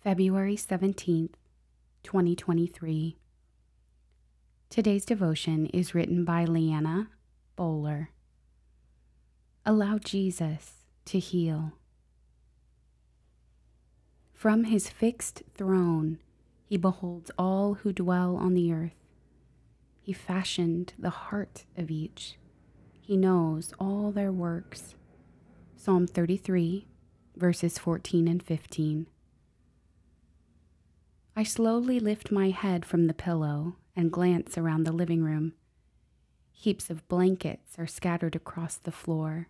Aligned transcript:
February 0.00 0.54
17th, 0.54 1.32
2023. 2.04 3.18
Today's 4.70 5.04
devotion 5.04 5.66
is 5.66 5.92
written 5.92 6.24
by 6.24 6.44
Leanna 6.44 7.08
Bowler. 7.56 8.10
Allow 9.66 9.98
Jesus 9.98 10.84
to 11.06 11.18
heal. 11.18 11.72
From 14.32 14.64
his 14.64 14.88
fixed 14.88 15.42
throne, 15.56 16.20
he 16.64 16.76
beholds 16.76 17.32
all 17.36 17.74
who 17.74 17.92
dwell 17.92 18.36
on 18.36 18.54
the 18.54 18.72
earth. 18.72 18.94
He 20.00 20.12
fashioned 20.12 20.92
the 20.96 21.10
heart 21.10 21.64
of 21.76 21.90
each. 21.90 22.38
He 23.00 23.16
knows 23.16 23.74
all 23.80 24.12
their 24.12 24.30
works. 24.30 24.94
Psalm 25.76 26.06
33, 26.06 26.86
verses 27.36 27.78
14 27.78 28.28
and 28.28 28.40
15. 28.40 29.08
I 31.38 31.44
slowly 31.44 32.00
lift 32.00 32.32
my 32.32 32.50
head 32.50 32.84
from 32.84 33.06
the 33.06 33.14
pillow 33.14 33.76
and 33.94 34.10
glance 34.10 34.58
around 34.58 34.82
the 34.82 34.90
living 34.90 35.22
room. 35.22 35.52
Heaps 36.50 36.90
of 36.90 37.06
blankets 37.06 37.78
are 37.78 37.86
scattered 37.86 38.34
across 38.34 38.76
the 38.76 38.90
floor. 38.90 39.46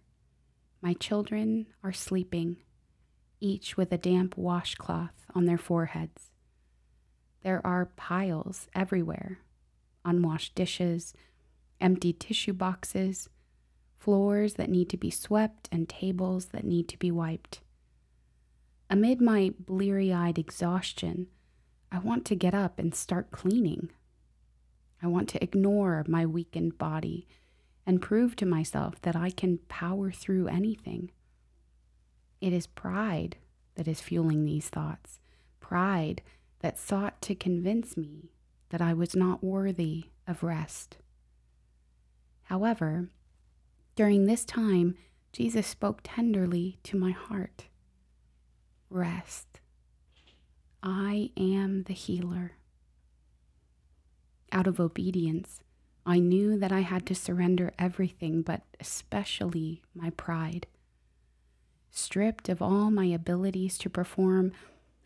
My 0.82 0.92
children 0.92 1.66
are 1.82 1.94
sleeping, 1.94 2.58
each 3.40 3.78
with 3.78 3.90
a 3.90 3.96
damp 3.96 4.36
washcloth 4.36 5.24
on 5.34 5.46
their 5.46 5.56
foreheads. 5.56 6.28
There 7.42 7.66
are 7.66 7.86
piles 7.96 8.68
everywhere 8.74 9.38
unwashed 10.04 10.54
dishes, 10.54 11.14
empty 11.80 12.12
tissue 12.12 12.52
boxes, 12.52 13.30
floors 13.98 14.54
that 14.56 14.68
need 14.68 14.90
to 14.90 14.98
be 14.98 15.10
swept, 15.10 15.70
and 15.72 15.88
tables 15.88 16.48
that 16.48 16.64
need 16.64 16.86
to 16.90 16.98
be 16.98 17.10
wiped. 17.10 17.62
Amid 18.90 19.22
my 19.22 19.54
bleary 19.58 20.12
eyed 20.12 20.38
exhaustion, 20.38 21.28
I 21.90 21.98
want 21.98 22.24
to 22.26 22.34
get 22.34 22.54
up 22.54 22.78
and 22.78 22.94
start 22.94 23.30
cleaning. 23.30 23.90
I 25.02 25.06
want 25.06 25.28
to 25.30 25.42
ignore 25.42 26.04
my 26.08 26.26
weakened 26.26 26.78
body 26.78 27.26
and 27.86 28.02
prove 28.02 28.36
to 28.36 28.46
myself 28.46 29.00
that 29.02 29.16
I 29.16 29.30
can 29.30 29.58
power 29.68 30.10
through 30.10 30.48
anything. 30.48 31.10
It 32.40 32.52
is 32.52 32.66
pride 32.66 33.36
that 33.76 33.88
is 33.88 34.00
fueling 34.00 34.44
these 34.44 34.68
thoughts, 34.68 35.20
pride 35.60 36.22
that 36.60 36.78
sought 36.78 37.22
to 37.22 37.34
convince 37.34 37.96
me 37.96 38.30
that 38.70 38.82
I 38.82 38.92
was 38.92 39.16
not 39.16 39.42
worthy 39.42 40.06
of 40.26 40.42
rest. 40.42 40.98
However, 42.44 43.08
during 43.96 44.26
this 44.26 44.44
time, 44.44 44.96
Jesus 45.32 45.66
spoke 45.66 46.00
tenderly 46.02 46.78
to 46.84 46.98
my 46.98 47.12
heart 47.12 47.64
Rest. 48.90 49.60
I 50.82 51.30
am 51.36 51.84
the 51.84 51.92
healer. 51.92 52.52
Out 54.52 54.66
of 54.66 54.80
obedience, 54.80 55.60
I 56.06 56.20
knew 56.20 56.58
that 56.58 56.72
I 56.72 56.80
had 56.80 57.04
to 57.06 57.14
surrender 57.14 57.72
everything, 57.78 58.42
but 58.42 58.62
especially 58.80 59.82
my 59.94 60.10
pride. 60.10 60.66
Stripped 61.90 62.48
of 62.48 62.62
all 62.62 62.90
my 62.90 63.06
abilities 63.06 63.76
to 63.78 63.90
perform, 63.90 64.52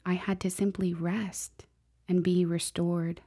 I 0.05 0.15
had 0.15 0.41
to 0.41 0.51
simply 0.51 0.93
rest 0.93 1.67
and 2.09 2.23
be 2.23 2.45
restored. 2.45 3.23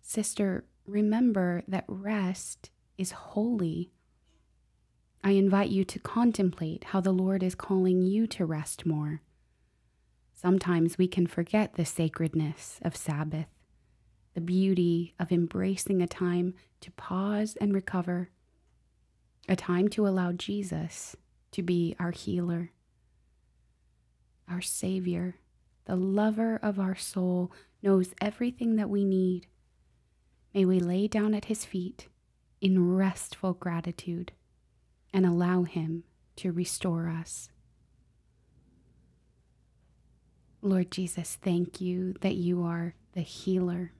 Sister, 0.00 0.64
remember 0.86 1.62
that 1.68 1.84
rest 1.86 2.70
is 2.96 3.12
holy. 3.12 3.90
I 5.22 5.32
invite 5.32 5.70
you 5.70 5.84
to 5.84 5.98
contemplate 5.98 6.84
how 6.84 7.00
the 7.00 7.12
Lord 7.12 7.42
is 7.42 7.54
calling 7.54 8.02
you 8.02 8.26
to 8.28 8.46
rest 8.46 8.86
more. 8.86 9.20
Sometimes 10.42 10.98
we 10.98 11.06
can 11.06 11.28
forget 11.28 11.74
the 11.74 11.84
sacredness 11.84 12.80
of 12.82 12.96
Sabbath, 12.96 13.46
the 14.34 14.40
beauty 14.40 15.14
of 15.16 15.30
embracing 15.30 16.02
a 16.02 16.08
time 16.08 16.54
to 16.80 16.90
pause 16.90 17.56
and 17.60 17.72
recover, 17.72 18.30
a 19.48 19.54
time 19.54 19.86
to 19.90 20.04
allow 20.04 20.32
Jesus 20.32 21.14
to 21.52 21.62
be 21.62 21.94
our 22.00 22.10
healer, 22.10 22.72
our 24.50 24.60
Savior, 24.60 25.36
the 25.84 25.94
lover 25.94 26.58
of 26.60 26.80
our 26.80 26.96
soul, 26.96 27.52
knows 27.80 28.12
everything 28.20 28.74
that 28.74 28.90
we 28.90 29.04
need. 29.04 29.46
May 30.52 30.64
we 30.64 30.80
lay 30.80 31.06
down 31.06 31.34
at 31.34 31.44
His 31.44 31.64
feet 31.64 32.08
in 32.60 32.96
restful 32.96 33.52
gratitude 33.52 34.32
and 35.14 35.24
allow 35.24 35.62
Him 35.62 36.02
to 36.34 36.50
restore 36.50 37.08
us. 37.08 37.51
Lord 40.62 40.92
Jesus, 40.92 41.36
thank 41.42 41.80
you 41.80 42.14
that 42.20 42.36
you 42.36 42.62
are 42.62 42.94
the 43.14 43.20
healer. 43.20 43.92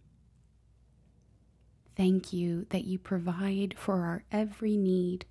Thank 1.96 2.32
you 2.32 2.66
that 2.70 2.84
you 2.84 2.98
provide 2.98 3.74
for 3.76 4.04
our 4.04 4.24
every 4.30 4.76
need. 4.76 5.26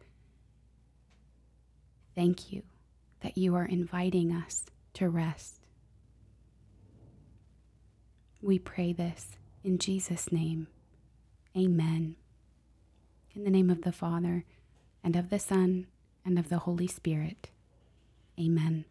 Thank 2.13 2.51
you 2.51 2.63
that 3.21 3.37
you 3.37 3.55
are 3.55 3.65
inviting 3.65 4.33
us 4.33 4.65
to 4.95 5.09
rest. 5.09 5.61
We 8.41 8.59
pray 8.59 8.91
this 8.91 9.37
in 9.63 9.77
Jesus' 9.77 10.31
name. 10.31 10.67
Amen. 11.55 12.17
In 13.33 13.45
the 13.45 13.49
name 13.49 13.69
of 13.69 13.83
the 13.83 13.93
Father, 13.93 14.43
and 15.03 15.15
of 15.15 15.29
the 15.29 15.39
Son, 15.39 15.87
and 16.25 16.37
of 16.37 16.49
the 16.49 16.59
Holy 16.59 16.87
Spirit. 16.87 17.49
Amen. 18.39 18.85